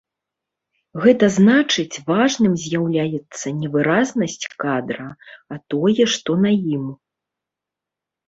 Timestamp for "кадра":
4.63-5.05